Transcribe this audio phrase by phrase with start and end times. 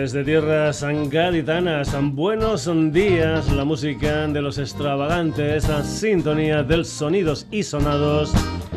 [0.00, 7.64] Desde tierras gaditanas, buenos días, la música de los extravagantes, a sintonía del sonidos y
[7.64, 8.32] sonados,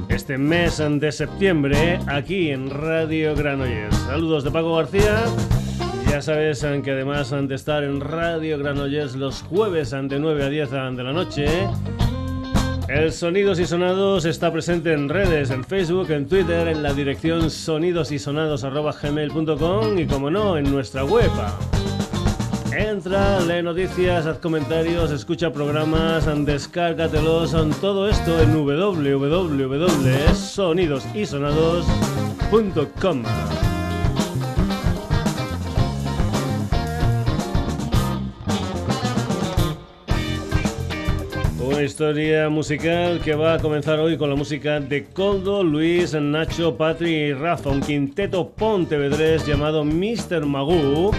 [0.09, 3.95] este mes de septiembre, aquí en Radio Granollers.
[3.97, 5.23] Saludos de Paco García.
[6.09, 10.71] Ya sabes que además de estar en Radio Granollers los jueves de 9 a 10
[10.71, 11.45] de la noche,
[12.93, 17.49] el Sonidos y Sonados está presente en redes, en Facebook, en Twitter, en la dirección
[17.49, 21.31] sonidosysonados.gmail.com y como no, en nuestra web.
[22.73, 28.51] Entra, lee noticias, haz comentarios, escucha programas, descárgatelos, todo esto en
[41.83, 47.09] historia musical que va a comenzar hoy con la música de Coldo, Luis, Nacho, Patri
[47.09, 50.45] y Rafa, un quinteto pontevedrés llamado Mr.
[50.45, 51.11] Magoo,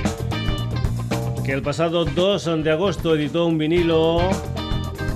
[1.44, 4.20] que el pasado 2 de agosto editó un vinilo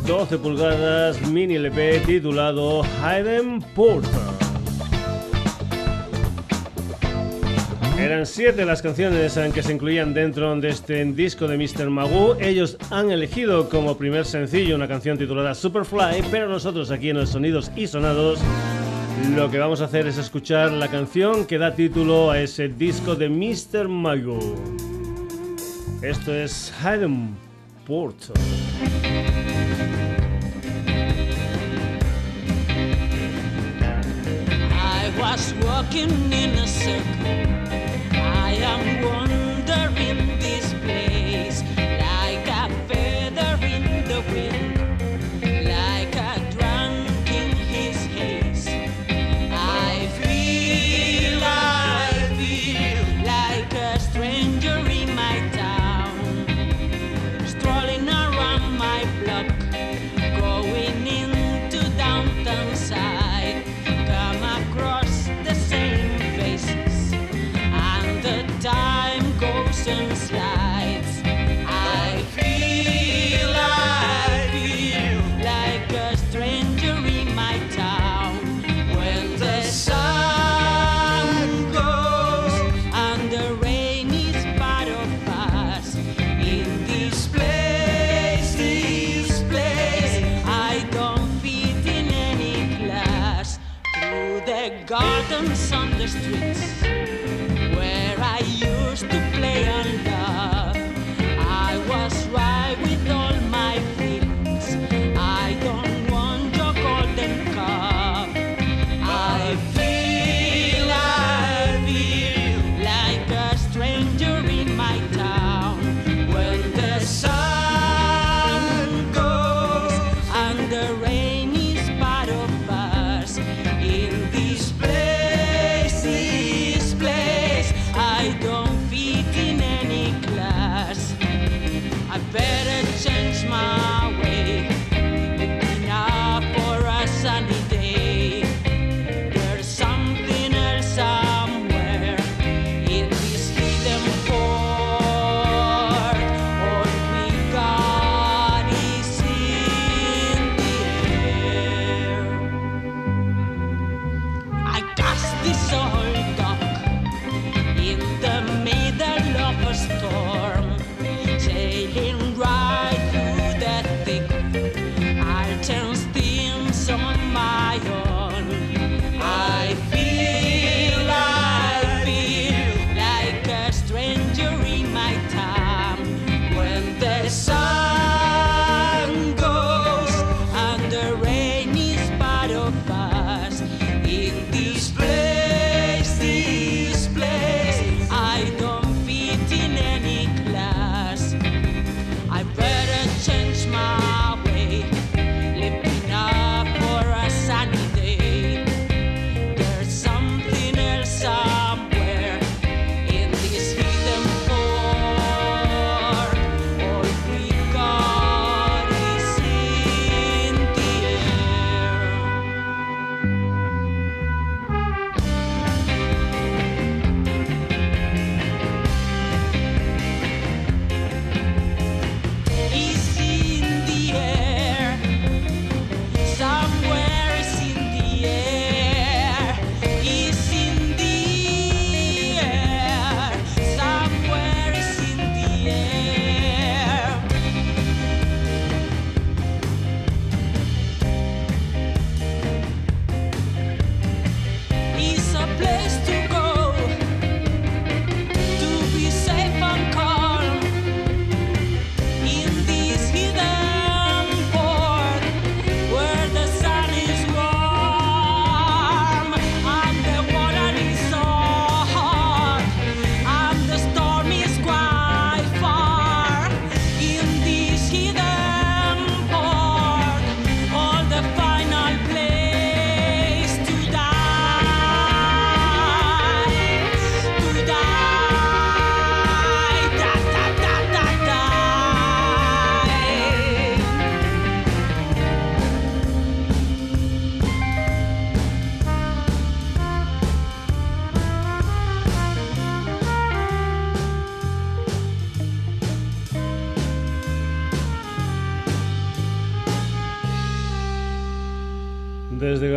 [0.07, 4.36] 12 pulgadas mini LP titulado Hayden Port.
[7.99, 11.89] Eran siete las canciones que se incluían dentro de este disco de Mr.
[11.89, 12.37] Magoo.
[12.39, 17.31] Ellos han elegido como primer sencillo una canción titulada Superfly, pero nosotros aquí en los
[17.31, 18.41] Sonidos y Sonados
[19.35, 23.15] lo que vamos a hacer es escuchar la canción que da título a ese disco
[23.15, 23.89] de Mr.
[23.89, 24.55] Magoo.
[26.03, 27.35] Esto es Hayden
[27.87, 28.17] Port.
[35.19, 37.66] was walking in a circle
[38.85, 39.26] one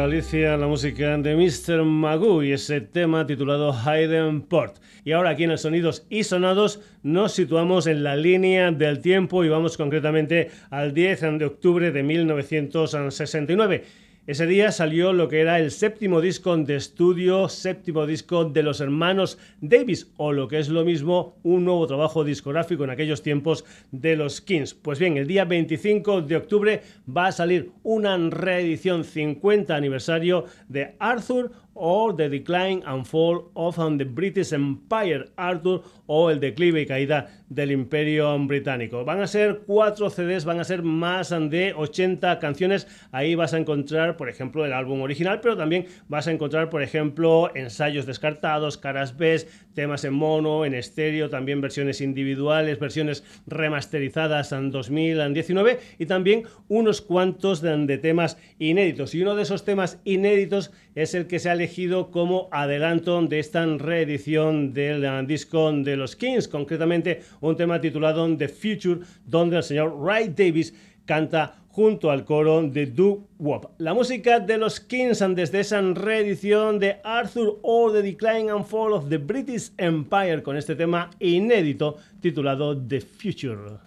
[0.09, 1.83] la música de Mr.
[1.83, 4.77] Magoo y ese tema titulado Hayden Port.
[5.05, 9.43] Y ahora aquí en el Sonidos y Sonados nos situamos en la línea del tiempo
[9.43, 13.83] y vamos concretamente al 10 de octubre de 1969.
[14.29, 18.79] Ese día salió lo que era el séptimo disco de estudio, séptimo disco de los
[18.79, 23.65] hermanos Davis, o lo que es lo mismo, un nuevo trabajo discográfico en aquellos tiempos
[23.91, 24.75] de los Kings.
[24.75, 30.95] Pues bien, el día 25 de octubre va a salir una reedición 50 aniversario de
[30.99, 36.85] Arthur o The Decline and Fall of the British Empire, Arthur, o el declive y
[36.85, 39.05] caída del Imperio Británico.
[39.05, 42.87] Van a ser cuatro CDs, van a ser más de 80 canciones.
[43.11, 46.83] Ahí vas a encontrar, por ejemplo, el álbum original, pero también vas a encontrar, por
[46.83, 49.29] ejemplo, ensayos descartados, caras B,
[49.73, 57.01] temas en mono, en estéreo, también versiones individuales, versiones remasterizadas en 2019 y también unos
[57.01, 59.13] cuantos de, de temas inéditos.
[59.15, 63.39] Y uno de esos temas inéditos es el que se ha elegido como adelanto de
[63.39, 69.57] esta reedición del eh, disco de los Kings, concretamente un tema titulado The Future, donde
[69.57, 70.73] el señor Ray Davis
[71.05, 73.71] canta junto al coro de Do Wop.
[73.77, 78.93] La música de los Kings desde esa reedición de Arthur or The Decline and Fall
[78.93, 83.79] of the British Empire con este tema inédito titulado The Future.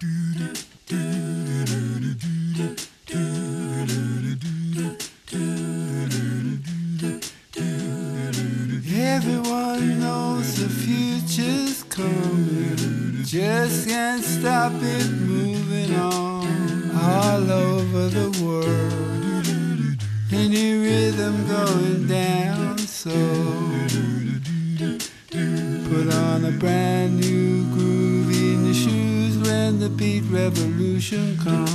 [9.15, 13.23] Everyone knows the future's coming.
[13.23, 19.45] Just can't stop it moving on all over the world.
[20.31, 23.11] Any rhythm going down so.
[25.89, 31.71] Put on a brand new groove in your shoes when the beat revolution comes.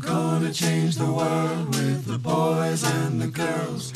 [0.00, 3.92] Gonna change the world with the boys and the girls.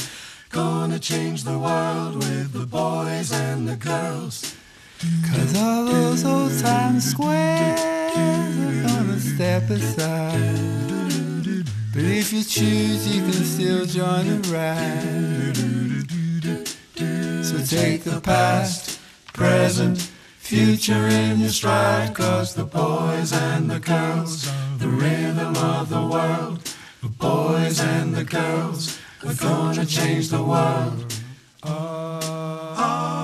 [0.61, 4.55] Gonna change the world with the boys and the girls.
[5.27, 11.65] Cause all those old time squares are gonna step aside.
[11.95, 15.57] But if you choose, you can still join the ride.
[17.43, 19.01] So take the past,
[19.33, 22.15] present, future in your stride.
[22.15, 24.47] Cause the boys and the girls
[24.79, 26.61] the rhythm of the world.
[27.01, 31.13] The boys and the girls we're gonna change the world.
[31.63, 33.20] Oh,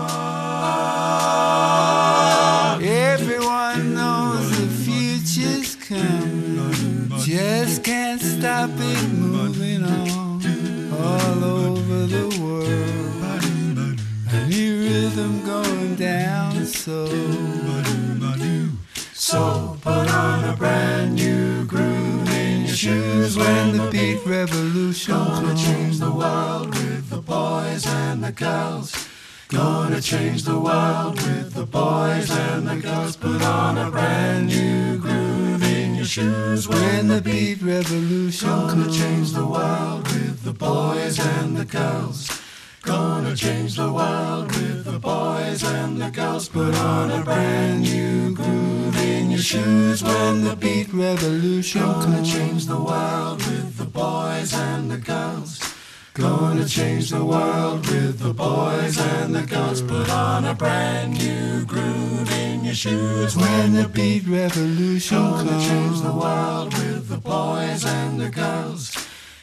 [29.96, 33.16] Gonna change the world with the boys and the girls.
[33.16, 39.32] Put on a brand new groove in your shoes when the beat revolution Gonna change
[39.32, 42.28] the world with the boys and the girls.
[42.82, 46.46] Gonna change the world with the boys and the girls.
[46.50, 52.66] Put on a brand new groove in your shoes when the beat revolution Gonna change
[52.66, 55.75] the world with the boys and the girls.
[56.16, 59.82] Gonna change the world with the boys and the girls.
[59.82, 66.00] Put on a brand new groove in your shoes when the beat revolution Gonna change
[66.00, 68.96] the world with the boys and the girls.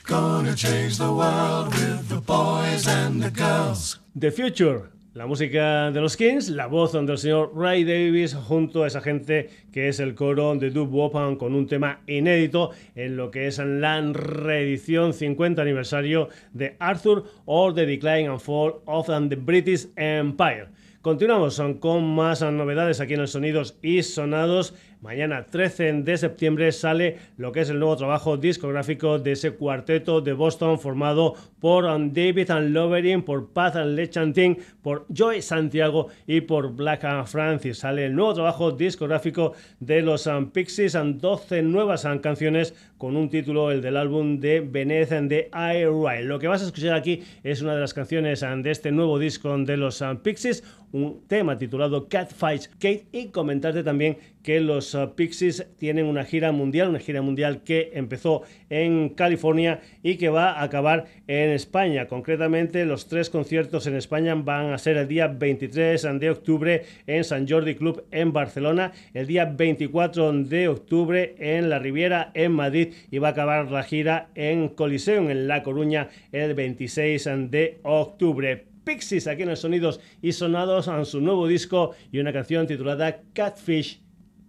[0.06, 4.00] Gonna change the world with the boys and the girls.
[4.16, 8.88] The Future La música de los Kings, la voz del señor Ray Davis junto a
[8.88, 13.30] esa gente que es el coro de Dub Wopan con un tema inédito en lo
[13.30, 19.36] que es la reedición 50 aniversario de Arthur or The Decline and Fall of the
[19.36, 20.70] British Empire.
[21.04, 24.74] Continuamos con más novedades aquí en los Sonidos y Sonados.
[25.04, 30.22] Mañana 13 de septiembre sale lo que es el nuevo trabajo discográfico de ese cuarteto
[30.22, 37.26] de Boston formado por David Loverin, por Pat Lechantin, por Joy Santiago y por Black
[37.26, 37.80] Francis.
[37.80, 43.82] Sale el nuevo trabajo discográfico de los Pixies, 12 nuevas canciones con un título, el
[43.82, 47.82] del álbum de Venezia de I Lo que vas a escuchar aquí es una de
[47.82, 53.28] las canciones de este nuevo disco de los Pixies, un tema titulado Catfight Kate y
[53.28, 58.44] comentarte también que los uh, Pixies tienen una gira mundial, una gira mundial que empezó
[58.70, 62.08] en California y que va a acabar en España.
[62.08, 67.24] Concretamente, los tres conciertos en España van a ser el día 23 de octubre en
[67.24, 72.94] San Jordi Club en Barcelona, el día 24 de octubre en La Riviera en Madrid
[73.10, 78.66] y va a acabar la gira en Coliseum en La Coruña el 26 de octubre.
[78.84, 83.22] Pixies aquí en los Sonidos y Sonados en su nuevo disco y una canción titulada
[83.34, 84.03] Catfish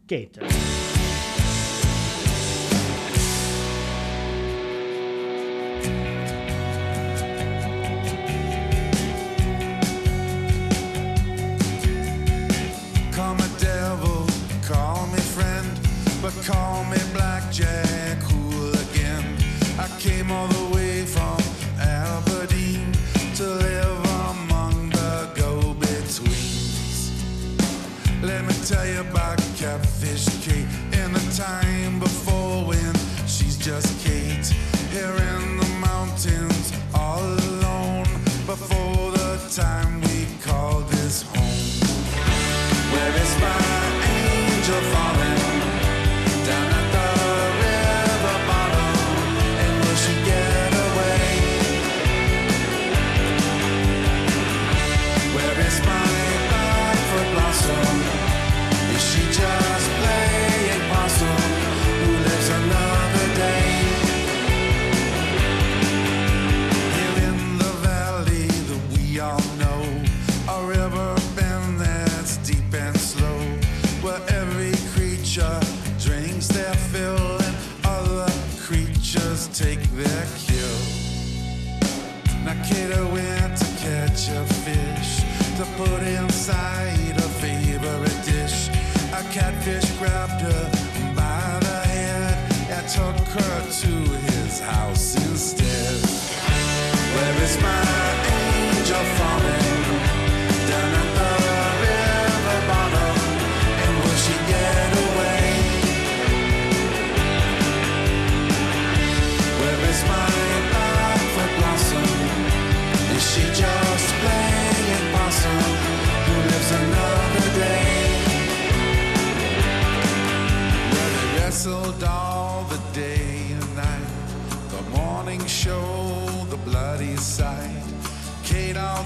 [0.07, 0.74] Gator.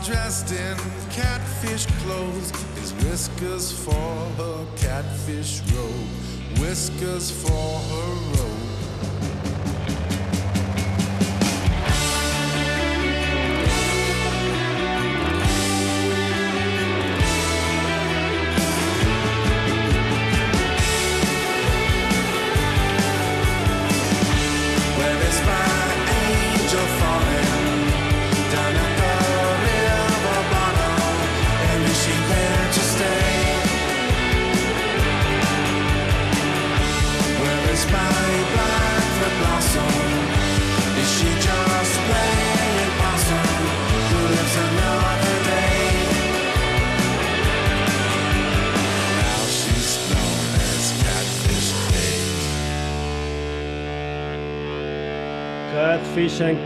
[0.09, 0.77] dressed in
[1.11, 2.51] catfish clothes.
[2.77, 6.59] His whiskers for her catfish robe.
[6.59, 8.68] Whiskers for her robe.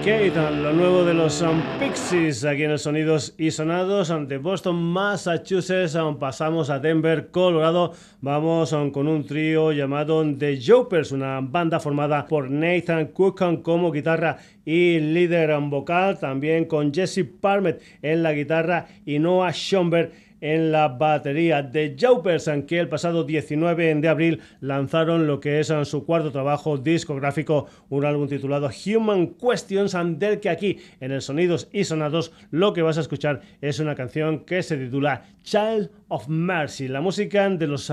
[0.05, 4.83] Kate, lo nuevo de los um, Pixies aquí en los Sonidos y Sonados de Boston,
[4.83, 5.95] Massachusetts.
[5.95, 7.93] Um, pasamos a Denver, Colorado.
[8.21, 13.93] Vamos um, con un trío llamado The Jopers, una banda formada por Nathan Cook como
[13.93, 20.11] guitarra y líder vocal, también con Jesse Parmet en la guitarra y Noah Schomberg
[20.43, 21.63] en la batería.
[21.63, 26.77] de Jopers, que el pasado 19 de abril lanzaron lo que es su cuarto trabajo
[26.77, 32.33] discográfico, un álbum titulado Human Questions, and del que aquí en el Sonidos y Sonados
[32.51, 37.01] lo que vas a escuchar es una canción que se titula Child of Mercy, la
[37.01, 37.91] música de los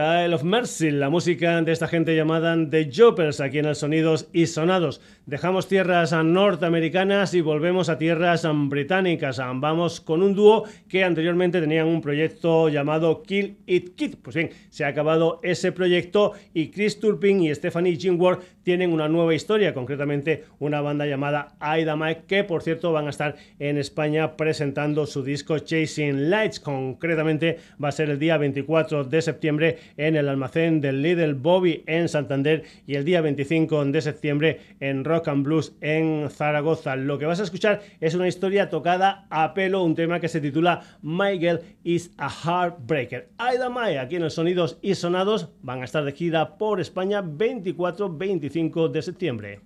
[0.00, 4.28] Jai Of Mercy, la música de esta gente llamada The Jopers, aquí en el Sonidos
[4.32, 5.00] y Sonados.
[5.26, 9.38] Dejamos tierras norteamericanas y volvemos a tierras británicas.
[9.38, 14.16] Vamos con un dúo que anteriormente tenían un proyecto llamado Kill It Kid.
[14.22, 19.08] Pues bien, se ha acabado ese proyecto y Chris Turpin y Stephanie Jingworth tienen una
[19.08, 23.78] nueva historia, concretamente una banda llamada Aida Mike, que por cierto van a estar en
[23.78, 26.60] España presentando su disco Chasing Lights.
[26.60, 31.82] Concretamente va a ser el día 24 de septiembre en el almacén del Little Bobby
[31.86, 36.96] en Santander y el día 25 de septiembre en Rock and Blues en Zaragoza.
[36.96, 40.40] Lo que vas a escuchar es una historia tocada a pelo, un tema que se
[40.40, 43.28] titula My Girl is a Heartbreaker.
[43.38, 47.22] Aida Mae, aquí en los Sonidos y Sonados, van a estar de gira por España
[47.22, 49.60] 24-25 de septiembre.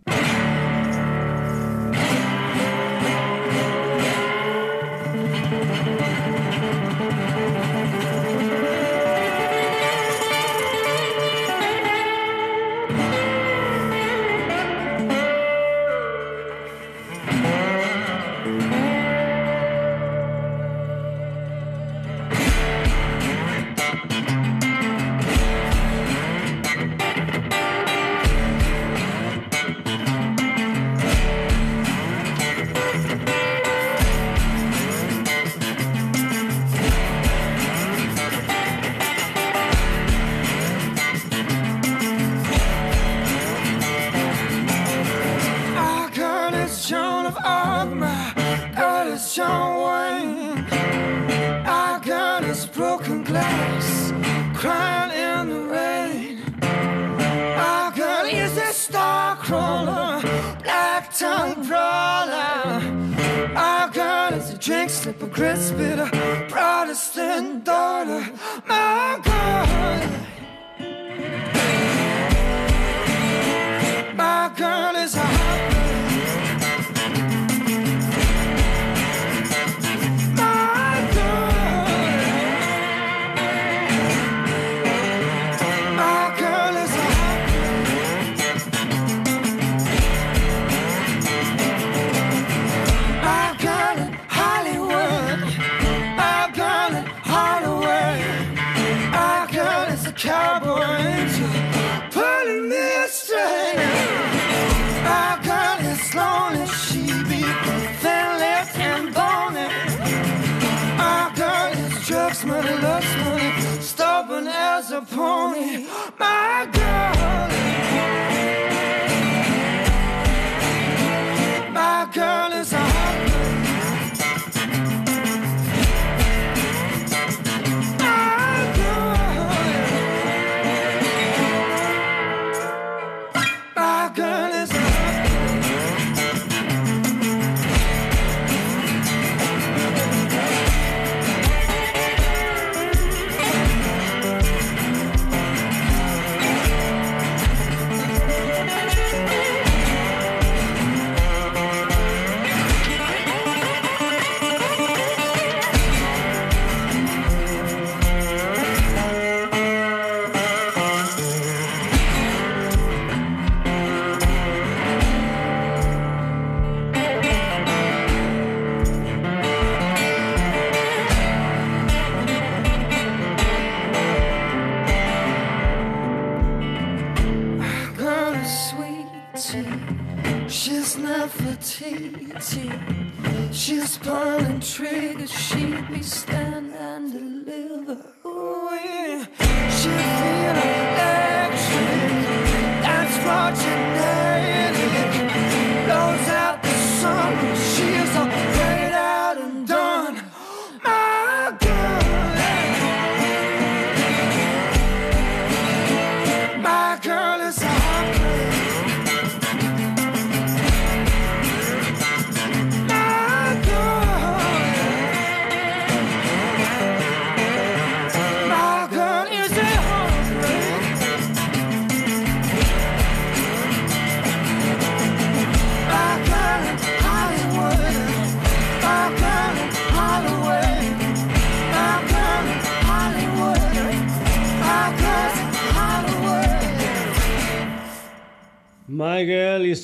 [115.14, 115.85] Pony,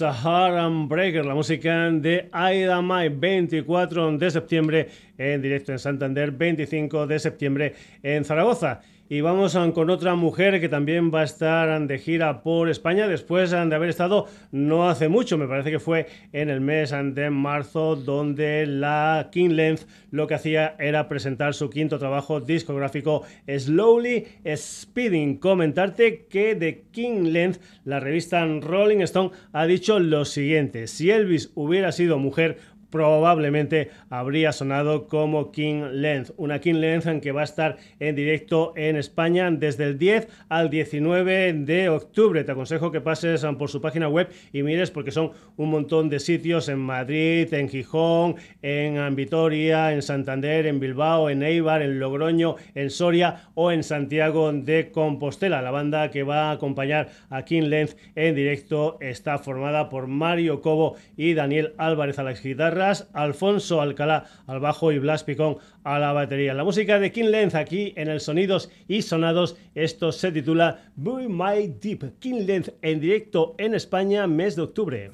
[0.00, 5.78] is a Heart Breaker, la música de Aida Mai, 24 de septiembre en directo en
[5.78, 8.80] Santander, 25 de septiembre en Zaragoza.
[9.12, 13.50] Y vamos con otra mujer que también va a estar de gira por España después
[13.50, 17.96] de haber estado no hace mucho, me parece que fue en el mes de marzo,
[17.96, 25.38] donde la King Length lo que hacía era presentar su quinto trabajo discográfico Slowly Speeding.
[25.38, 31.50] Comentarte que de King Length, la revista Rolling Stone ha dicho lo siguiente: si Elvis
[31.56, 32.58] hubiera sido mujer,
[32.90, 36.32] probablemente habría sonado como King Length.
[36.36, 40.28] Una King Length en que va a estar en directo en España desde el 10
[40.48, 42.44] al 19 de octubre.
[42.44, 46.18] Te aconsejo que pases por su página web y mires porque son un montón de
[46.18, 52.56] sitios en Madrid, en Gijón, en Vitoria, en Santander, en Bilbao, en Eibar, en Logroño,
[52.74, 55.62] en Soria o en Santiago de Compostela.
[55.62, 60.60] La banda que va a acompañar a King Length en directo está formada por Mario
[60.60, 65.98] Cobo y Daniel Álvarez a las guitarras Alfonso Alcalá al bajo y Blas Picón a
[65.98, 66.54] la batería.
[66.54, 71.28] La música de King Lenz aquí en el Sonidos y Sonados, esto se titula Buy
[71.28, 72.18] My Deep.
[72.18, 75.10] King Lenz en directo en España, mes de octubre.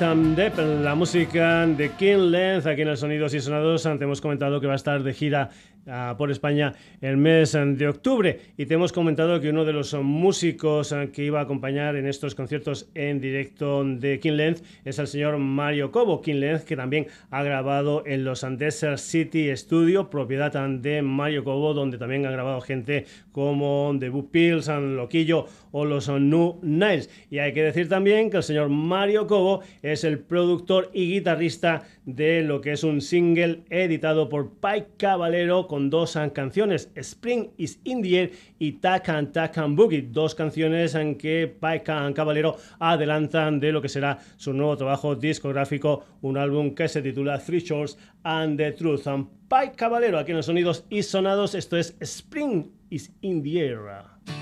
[0.00, 3.82] La música de King Length, aquí en el Sonidos y Sonados.
[3.82, 5.50] Te hemos comentado que va a estar de gira
[6.16, 8.40] por España el mes de octubre.
[8.56, 12.34] Y te hemos comentado que uno de los músicos que iba a acompañar en estos
[12.34, 16.20] conciertos en directo de King Length es el señor Mario Cobo.
[16.20, 21.74] King Length, que también ha grabado en los Desert City Studio, propiedad de Mario Cobo,
[21.74, 27.10] donde también ha grabado gente como The Book Pills, Loquillo o los New Niles.
[27.30, 31.82] Y hay que decir también que el señor Mario Cobo es el productor y guitarrista
[32.04, 37.80] de lo que es un single editado por Pike Caballero con dos canciones, Spring is
[37.84, 41.84] in the Air y Takan Takan Boogie, dos canciones en que Pike
[42.14, 47.38] Caballero adelantan de lo que será su nuevo trabajo discográfico, un álbum que se titula
[47.38, 49.06] Three Shores and the Truth.
[49.06, 53.60] And Pike Caballero, aquí en los sonidos y sonados, esto es Spring is in the
[53.60, 54.41] Air.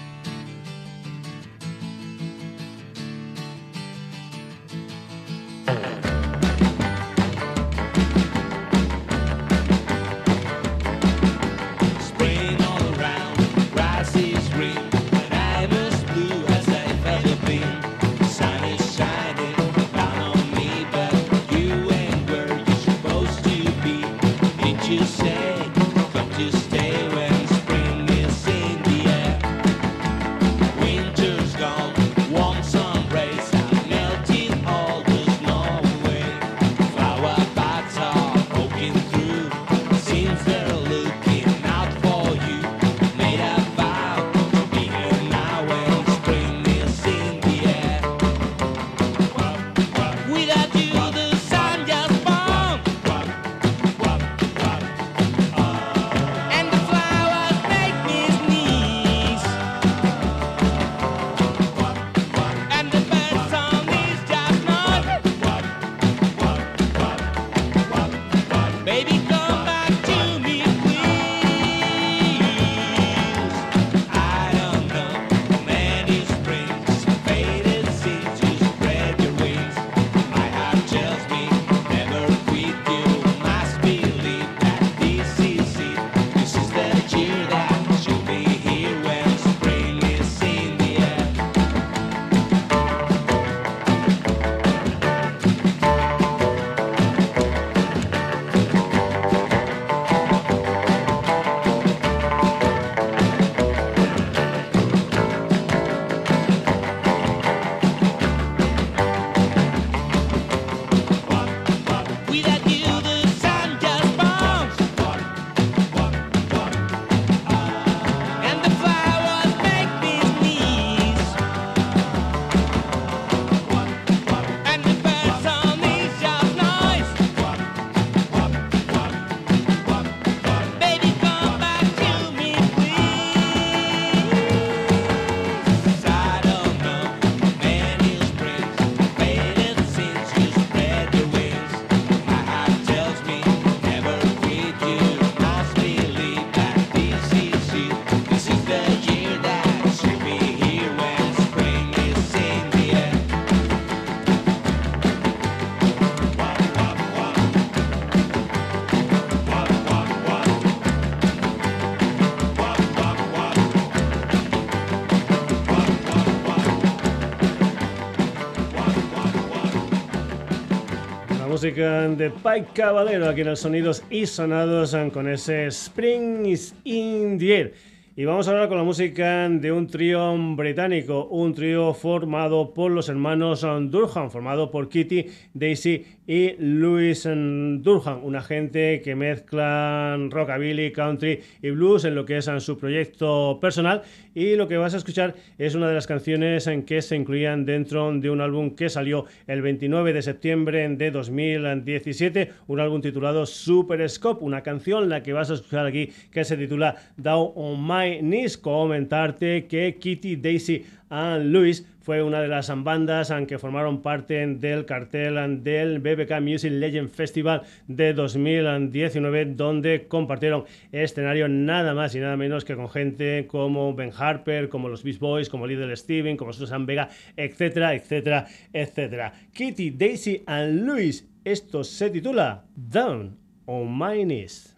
[171.61, 177.37] Música de Pike Caballero aquí en los sonidos y sonados con ese Spring is in
[177.39, 177.75] the air.
[178.21, 182.91] Y vamos a hablar con la música de un trío británico, un trío formado por
[182.91, 190.93] los hermanos Durham, formado por Kitty, Daisy y Louis Durham, una gente que mezcla rockabilly,
[190.93, 194.03] country y blues en lo que es su proyecto personal.
[194.35, 197.65] Y lo que vas a escuchar es una de las canciones en que se incluían
[197.65, 203.47] dentro de un álbum que salió el 29 de septiembre de 2017, un álbum titulado
[203.47, 207.85] Super Scope, una canción la que vas a escuchar aquí que se titula Down on
[207.85, 214.01] My Nis comentarte que Kitty, Daisy y Louis fue una de las bandas que formaron
[214.01, 222.15] parte del cartel del BBK Music Legend Festival de 2019, donde compartieron escenario nada más
[222.15, 225.95] y nada menos que con gente como Ben Harper, como los Beast Boys, como Little
[225.97, 229.33] Steven, como Susan Vega, etcétera, etcétera, etcétera.
[229.53, 234.77] Kitty, Daisy and Louis, esto se titula Down on My Knees.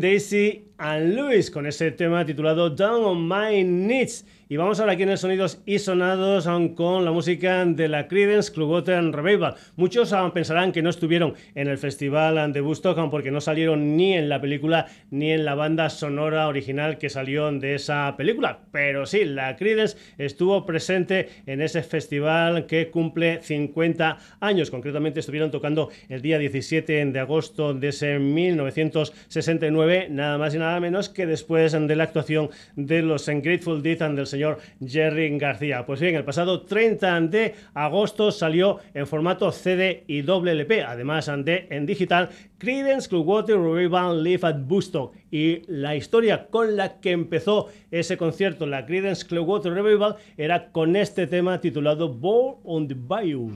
[0.00, 4.24] Daisy and Louis con ese tema titulado Down on My Knees.
[4.52, 6.46] Y vamos ahora aquí en el Sonidos y Sonados
[6.76, 9.54] con la música de la Creedence Clearwater Revival.
[9.76, 14.28] Muchos pensarán que no estuvieron en el festival de Woodstock porque no salieron ni en
[14.28, 18.58] la película ni en la banda sonora original que salió de esa película.
[18.72, 24.70] Pero sí, la Creedence estuvo presente en ese festival que cumple 50 años.
[24.70, 30.78] Concretamente estuvieron tocando el día 17 de agosto de ese 1969, nada más y nada
[30.78, 34.41] menos que después de la actuación de los Grateful Dead del señor
[34.84, 35.86] Jerry García.
[35.86, 41.66] Pues bien, el pasado 30 de agosto salió en formato CD y LP, además de
[41.70, 45.14] en digital, Creedence Clearwater Revival Live at Bustock.
[45.30, 50.96] Y la historia con la que empezó ese concierto, la Creedence Clearwater Revival, era con
[50.96, 53.52] este tema titulado Born on the Bayou.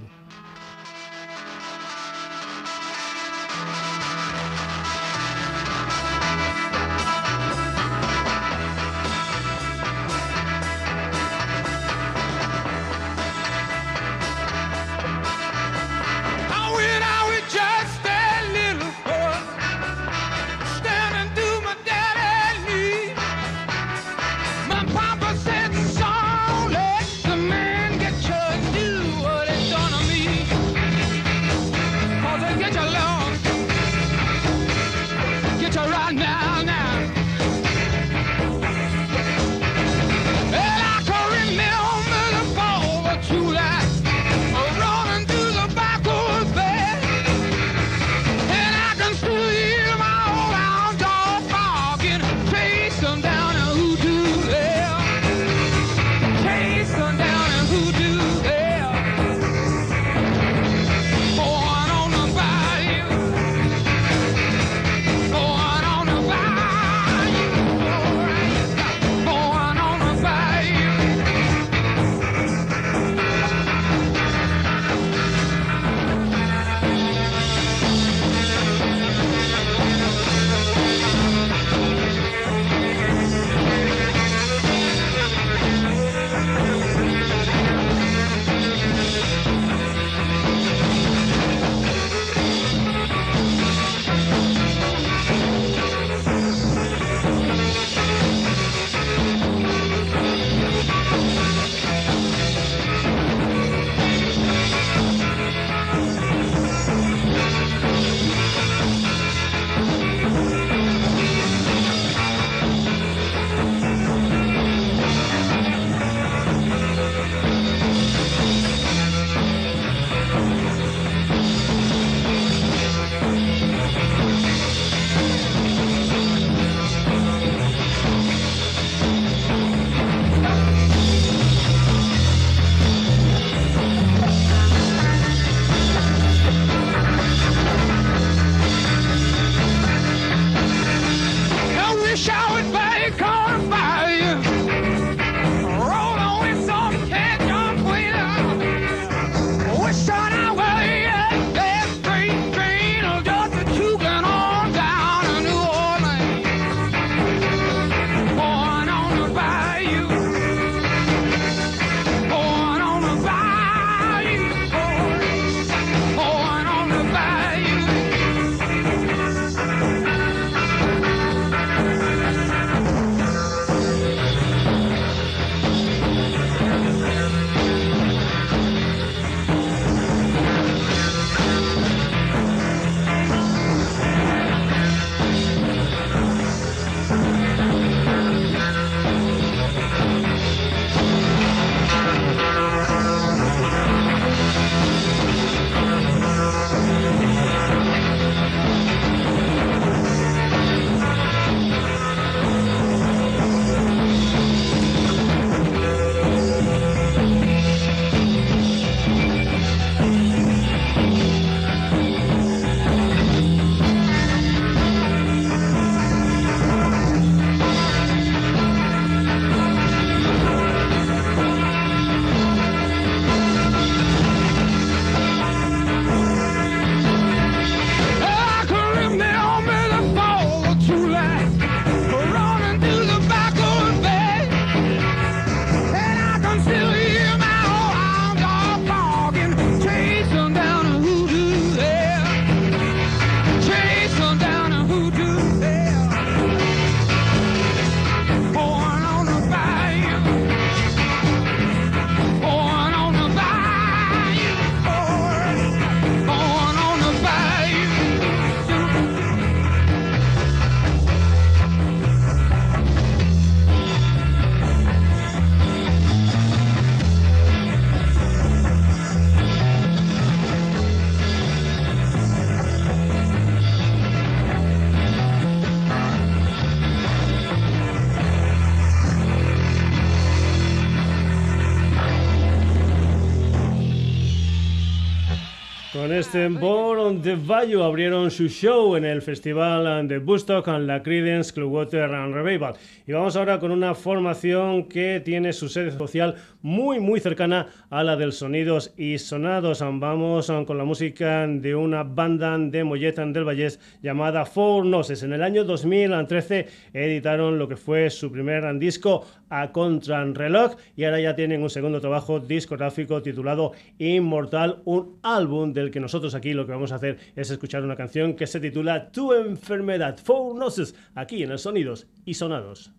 [286.07, 291.03] Con este Born de Bayo abrieron su show en el festival de Bustock con la
[291.03, 292.75] Creedence Clearwater Revival.
[293.09, 298.05] Y vamos ahora con una formación que tiene su sede social muy muy cercana a
[298.05, 299.81] la del Sonidos y Sonados.
[299.81, 305.25] Vamos con la música de una banda de Mollet del Vallés llamada Four Noses.
[305.25, 311.21] En el año 2013 editaron lo que fue su primer disco a Contrarreloj y ahora
[311.21, 316.67] ya tienen un segundo trabajo discográfico titulado Inmortal, un álbum del que nosotros aquí lo
[316.67, 320.95] que vamos a hacer es escuchar una canción que se titula Tu enfermedad, Four Noses,
[321.15, 322.93] aquí en el Sonidos y Sonados.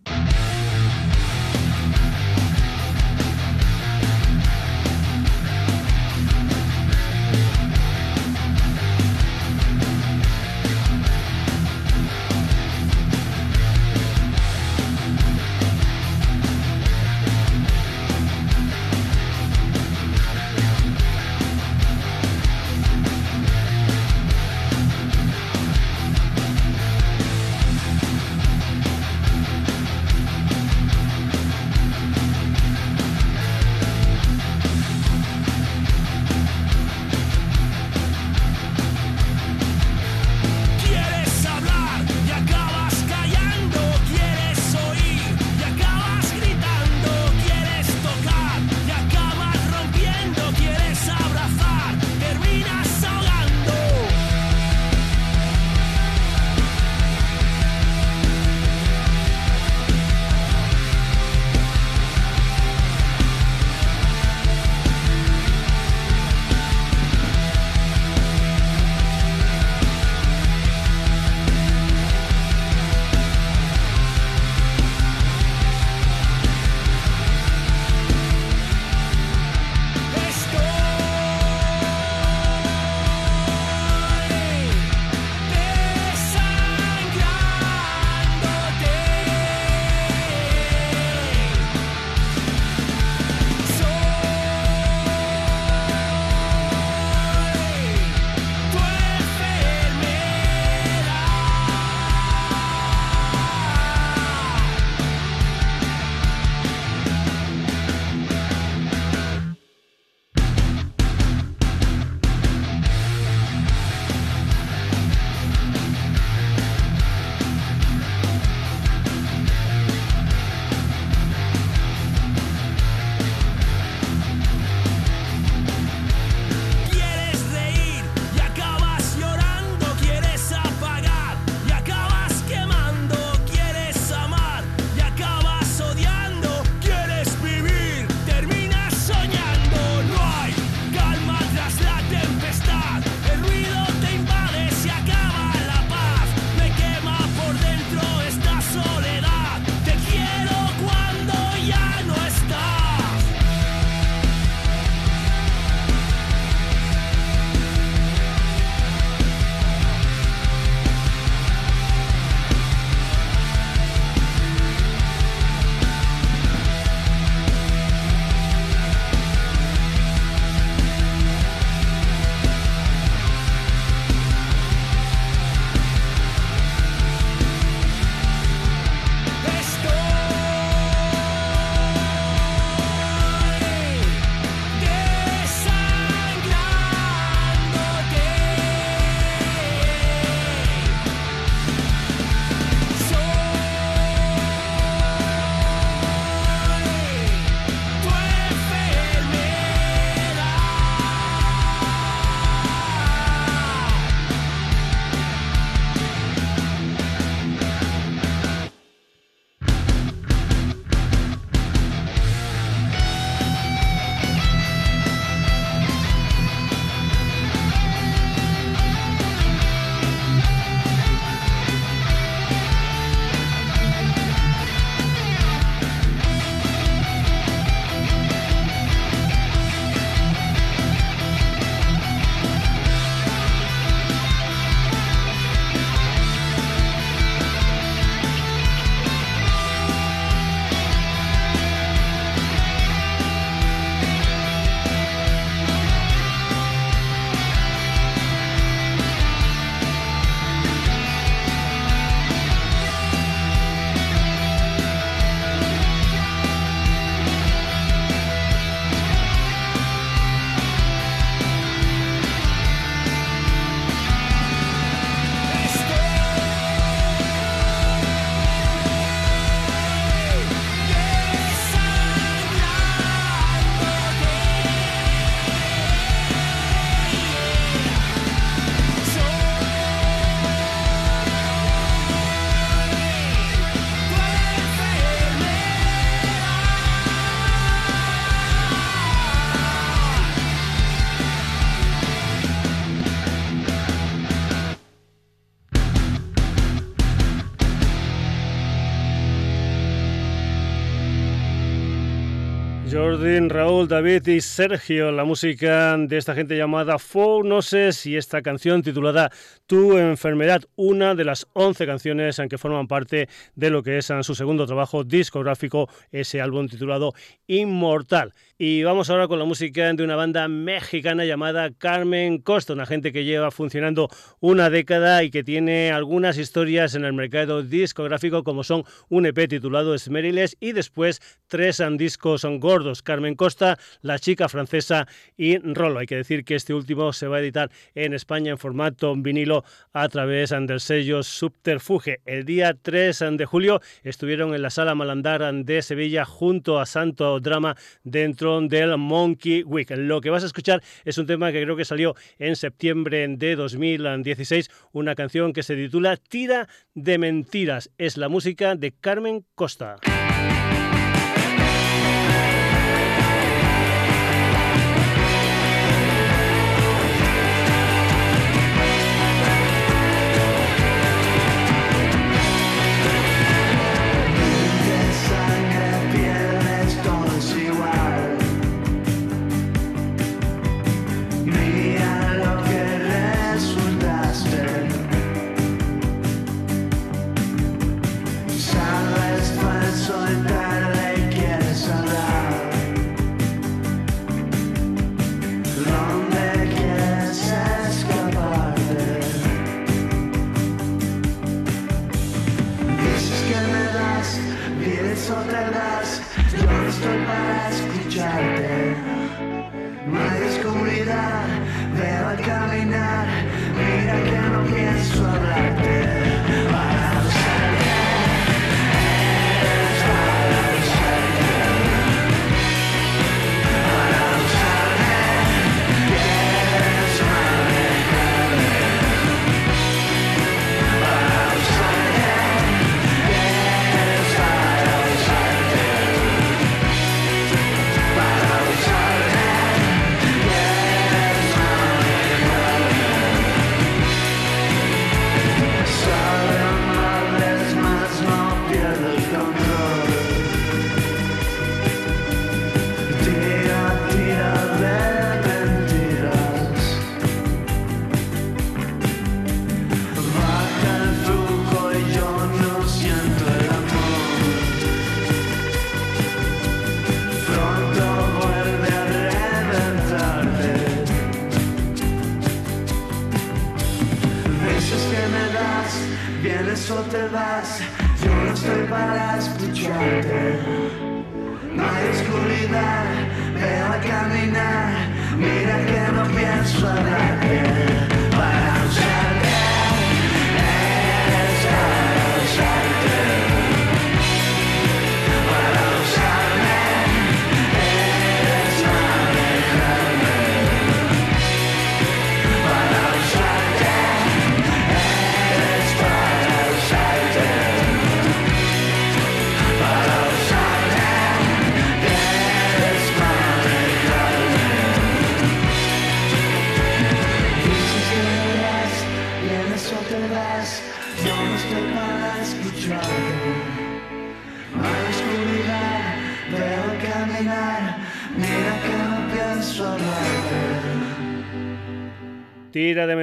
[303.19, 308.43] Raúl, David y Sergio, la música de esta gente llamada Fo, no sé si esta
[308.43, 309.31] canción titulada
[309.65, 314.13] Tu enfermedad, una de las 11 canciones en que forman parte de lo que es
[314.21, 317.13] su segundo trabajo discográfico, ese álbum titulado
[317.47, 318.33] Inmortal.
[318.59, 323.11] Y vamos ahora con la música de una banda mexicana llamada Carmen Costa, una gente
[323.11, 328.63] que lleva funcionando una década y que tiene algunas historias en el mercado discográfico como
[328.63, 335.07] son un EP titulado Esmeriles y después tres discos gordos, Carmen Costa, La chica francesa
[335.37, 335.99] y Rolo.
[335.99, 339.65] Hay que decir que este último se va a editar en España en formato vinilo
[339.93, 342.21] a través del sello Subterfuge.
[342.25, 347.39] El día 3 de julio estuvieron en la sala Malandar de Sevilla junto a Santo
[347.39, 349.89] Drama dentro del Monkey Week.
[349.91, 353.55] Lo que vas a escuchar es un tema que creo que salió en septiembre de
[353.57, 357.91] 2016, una canción que se titula Tira de Mentiras.
[357.97, 359.97] Es la música de Carmen Costa.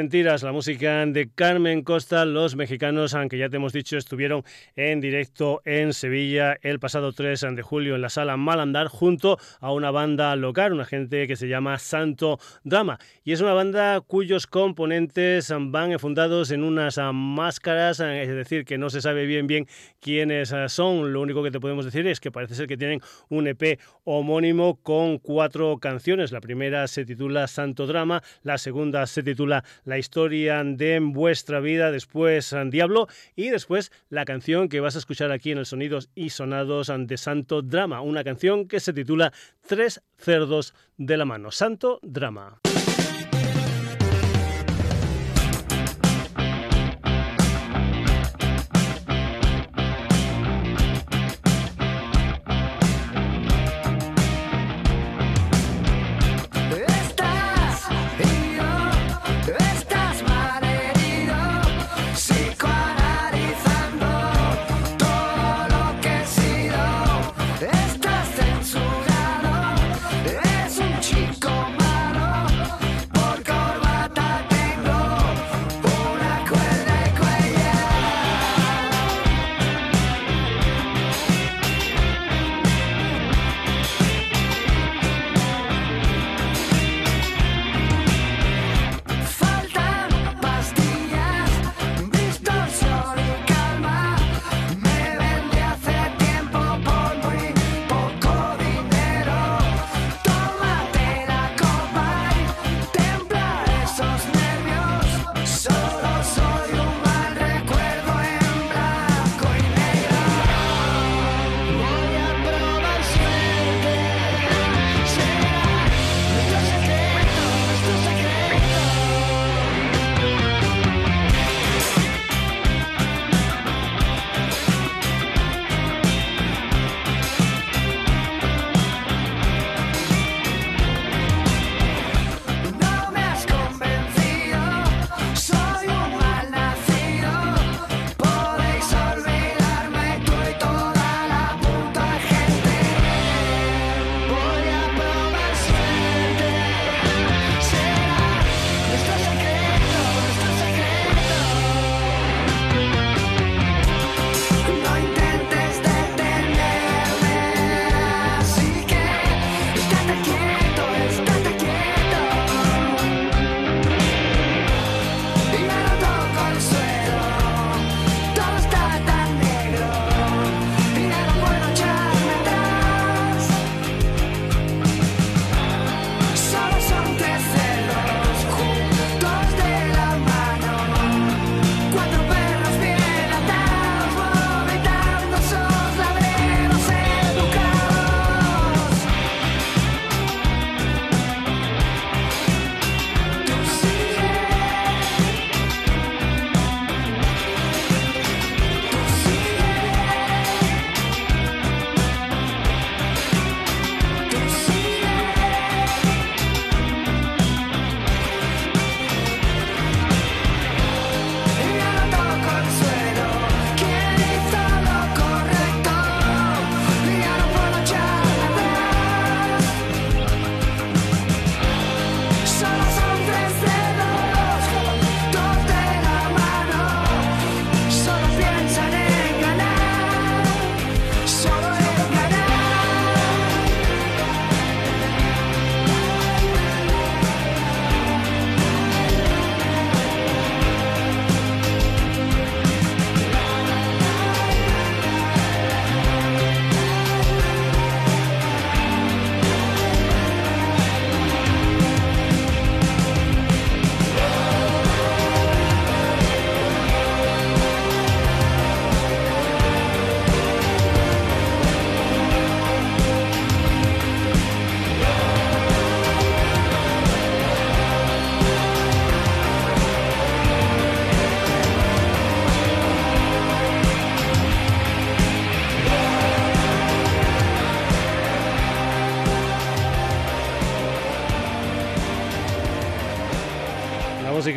[0.05, 4.45] Mentiras, la música de Carmen Costa, los mexicanos, aunque ya te hemos dicho, estuvieron
[4.77, 9.73] en directo en Sevilla el pasado 3 de julio en la sala Malandar junto a
[9.73, 12.99] una banda local, una gente que se llama Santo Drama.
[13.25, 18.91] Y es una banda cuyos componentes van fundados en unas máscaras, es decir, que no
[18.91, 19.67] se sabe bien bien
[20.01, 21.15] quiénes son.
[21.15, 23.01] Lo único que te podemos decir es que parece ser que tienen
[23.31, 26.31] un EP homónimo con cuatro canciones.
[26.31, 31.91] La primera se titula Santo Drama, la segunda se titula la historia de vuestra vida,
[31.91, 36.31] después Diablo y después la canción que vas a escuchar aquí en el Sonidos y
[36.31, 39.33] Sonados de Santo Drama, una canción que se titula
[39.67, 42.61] Tres cerdos de la mano, Santo Drama.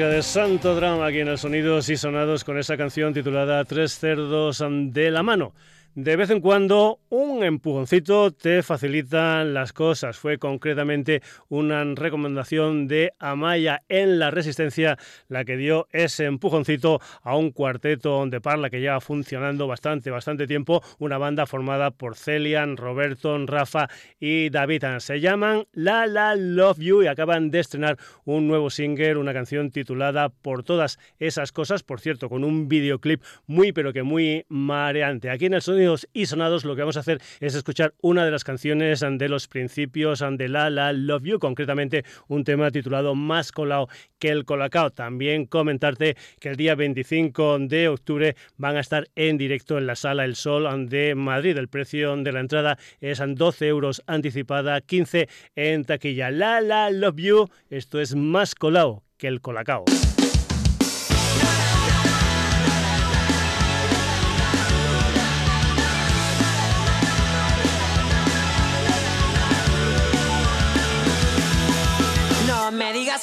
[0.05, 4.63] De Santo Drama aquí en el Sonidos y Sonados con esa canción titulada Tres cerdos
[4.69, 5.53] de la mano.
[5.97, 10.15] De vez en cuando un empujoncito te facilita las cosas.
[10.19, 17.35] Fue concretamente una recomendación de Amaya en la Resistencia la que dio ese empujoncito a
[17.35, 20.83] un cuarteto de parla que lleva funcionando bastante, bastante tiempo.
[20.99, 23.89] Una banda formada por Celian, Roberto, Rafa
[24.19, 24.83] y David.
[24.99, 29.71] Se llaman La La Love You y acaban de estrenar un nuevo single, una canción
[29.71, 31.81] titulada Por todas esas cosas.
[31.81, 35.31] Por cierto, con un videoclip muy pero que muy mareante.
[35.31, 38.31] Aquí en el sonido y sonados, lo que vamos a hacer es escuchar una de
[38.31, 43.51] las canciones de los principios de La La Love You, concretamente un tema titulado Más
[43.51, 43.87] colado
[44.19, 44.91] que el colacao.
[44.91, 49.95] También comentarte que el día 25 de octubre van a estar en directo en la
[49.95, 51.57] Sala El Sol de Madrid.
[51.57, 56.31] El precio de la entrada es 12 euros anticipada, 15 en taquilla.
[56.31, 59.85] La La Love You, esto es más colado que el colacao.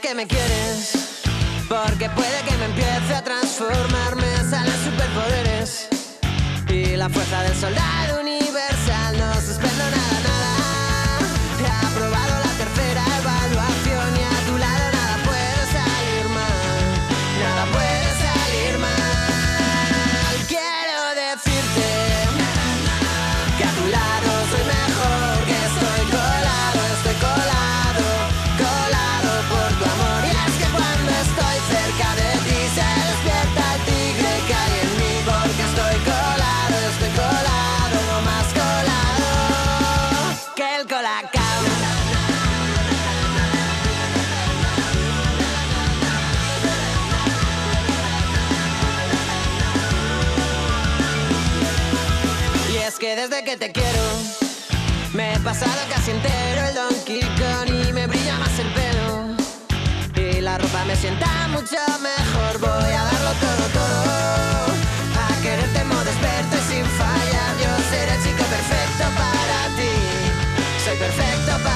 [0.03, 1.23] Que me quieres,
[1.69, 5.89] porque puede que me empiece a transformarme, salen superpoderes
[6.69, 8.54] y la fuerza del soldado universal
[53.29, 54.03] desde que te quiero
[55.15, 59.35] me he pasado casi entero el Donkey Kong y me brilla más el pelo
[60.15, 62.59] y la ropa me sienta mucho mejor.
[62.61, 64.67] Voy a darlo todo, todo
[65.25, 67.51] a quererte modo experto y sin fallar.
[67.63, 70.85] Yo seré el chico perfecto para ti.
[70.85, 71.74] Soy perfecto para.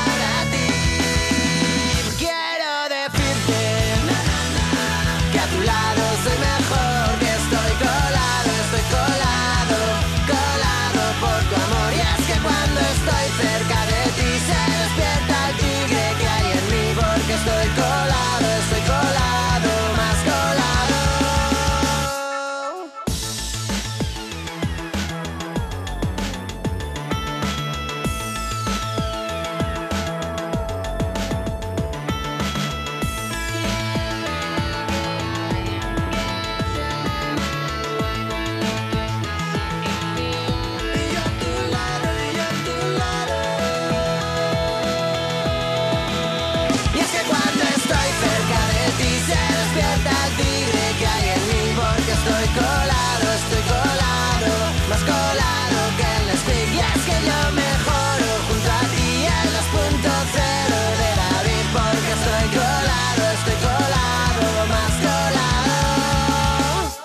[52.28, 54.52] Estoy colado, estoy colado,
[54.88, 56.68] más colado que el Nesquik.
[56.74, 62.10] Y es que yo mejoro junto a ti en los puntos cero de David porque
[62.18, 65.76] estoy colado, estoy colado, más colado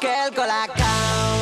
[0.01, 1.37] que el colacao.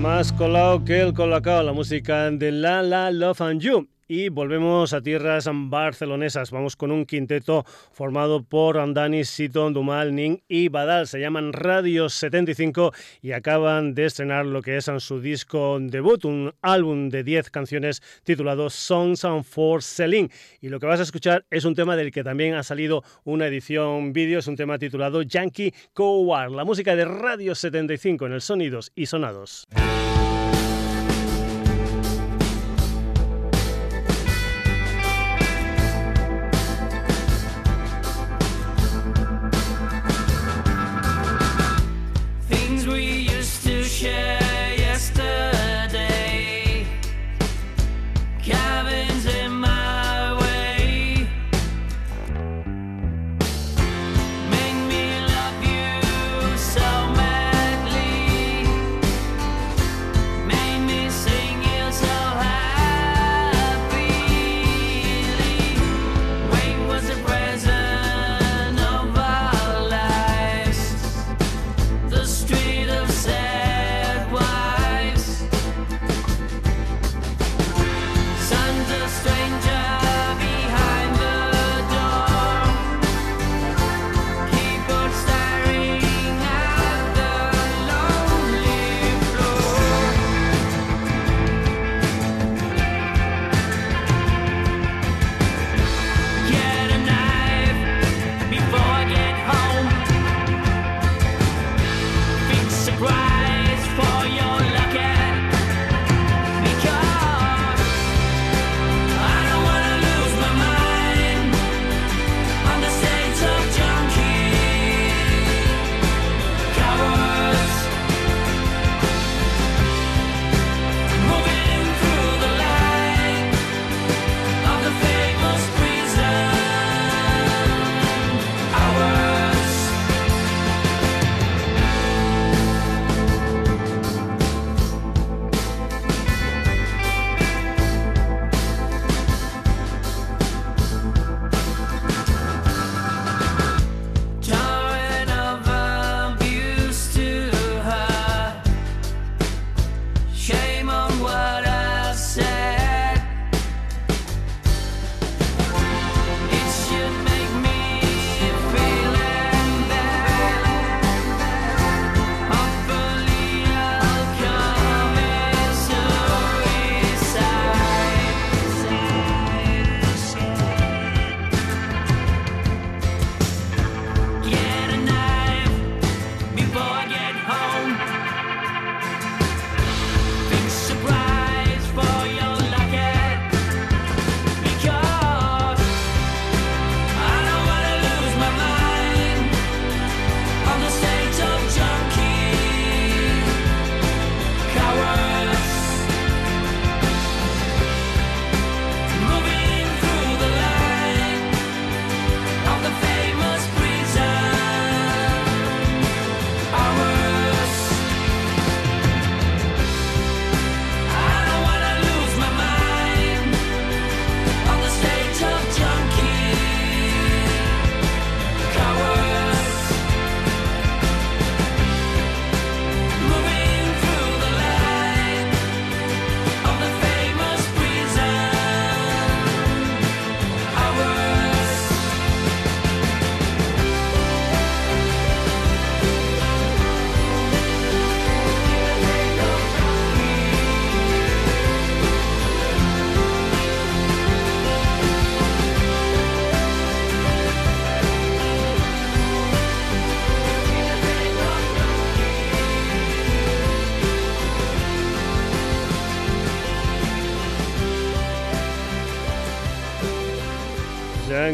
[0.00, 3.97] Más colado que el colacao, la música de La La Love and You.
[4.10, 6.50] Y volvemos a tierras barcelonesas.
[6.50, 11.06] Vamos con un quinteto formado por Andani, Siton, Dumal, Ning y Badal.
[11.06, 16.54] Se llaman Radio 75 y acaban de estrenar lo que es su disco debut, un
[16.62, 20.30] álbum de 10 canciones titulado Songs and for Selling.
[20.62, 23.46] Y lo que vas a escuchar es un tema del que también ha salido una
[23.46, 26.52] edición vídeo, es un tema titulado Yankee Coward.
[26.52, 29.68] La música de Radio 75 en el Sonidos y Sonados.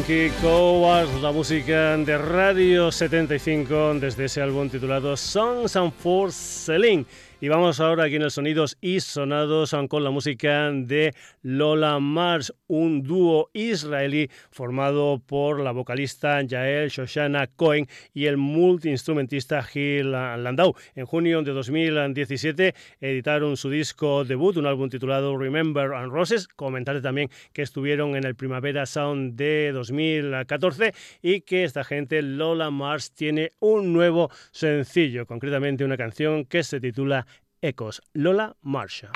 [0.07, 7.05] Monkey Go La música de Radio 75 desde ese álbum titulado Songs and for Selling.
[7.41, 12.53] Y vamos ahora aquí en el Sonidos y Sonados con la música de Lola Mars,
[12.67, 20.75] un dúo israelí formado por la vocalista Yael Shoshana Cohen y el multiinstrumentista Gil Landau.
[20.95, 26.47] En junio de 2017 editaron su disco debut, un álbum titulado Remember and Roses.
[26.47, 30.84] Comentaré también que estuvieron en el Primavera Sound de 2014
[31.21, 36.79] y que esta gente, Lola Mars, tiene un nuevo sencillo, concretamente una canción que se
[36.79, 37.25] titula
[37.61, 39.11] Ecos, Lola Marshall.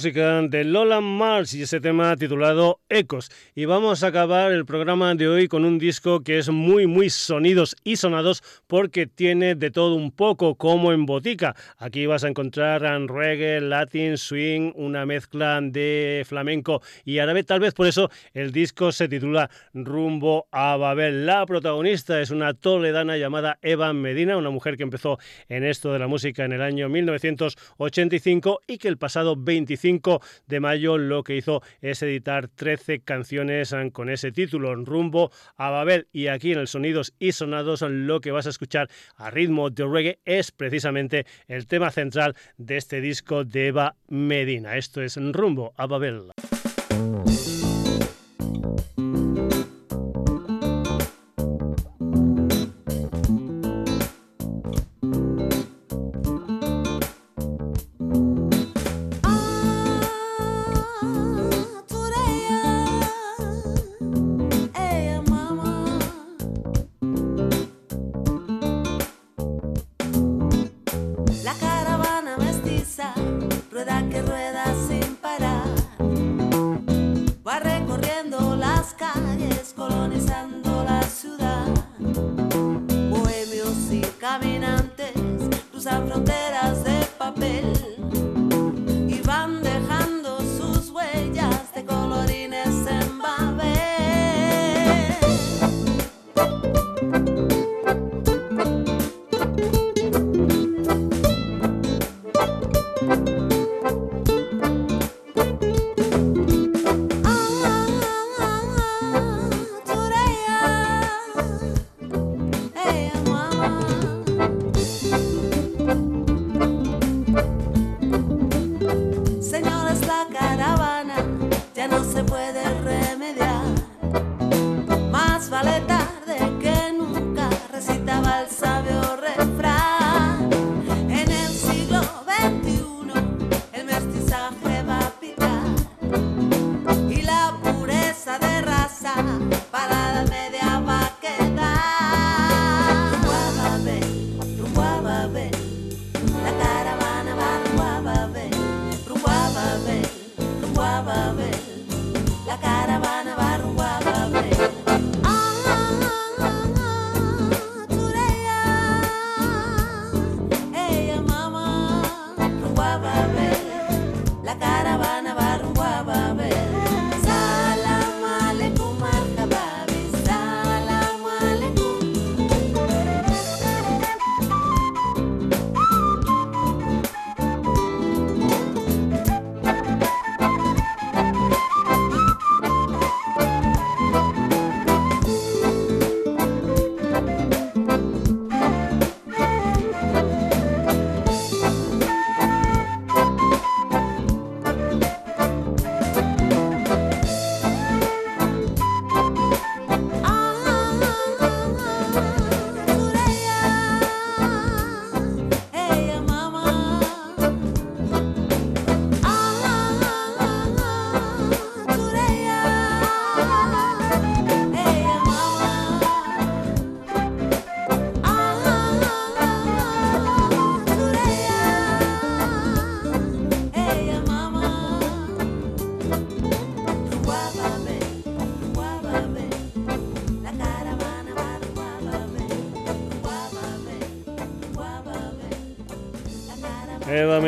[0.00, 3.30] Música de Lola Mars y ese tema titulado Ecos.
[3.54, 7.08] Y vamos a acabar el programa de hoy con un disco que es muy, muy
[7.08, 11.56] sonidos y sonados porque tiene de todo un poco, como en botica.
[11.78, 17.44] Aquí vas a encontrar reggae, latin, swing, una mezcla de flamenco y árabe.
[17.44, 21.24] Tal vez por eso el disco se titula Rumbo a Babel.
[21.24, 25.18] La protagonista es una toledana llamada Eva Medina, una mujer que empezó
[25.48, 30.20] en esto de la música en el año 1985 y que el pasado 25 25
[30.46, 35.70] de mayo lo que hizo es editar 13 canciones eh, con ese título, Rumbo a
[35.70, 36.08] Babel.
[36.12, 39.86] Y aquí en el Sonidos y Sonados lo que vas a escuchar a ritmo de
[39.86, 44.76] reggae es precisamente el tema central de este disco de Eva Medina.
[44.76, 46.30] Esto es Rumbo a Babel.